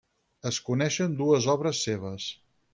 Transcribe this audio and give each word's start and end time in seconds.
Es 0.51 0.57
coneixen 0.69 1.15
dues 1.21 1.47
obres 1.55 1.85
seves. 1.91 2.29